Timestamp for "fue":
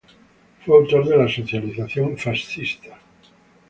0.65-0.77